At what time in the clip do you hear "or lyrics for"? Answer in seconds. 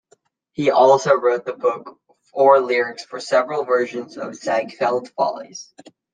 2.33-3.19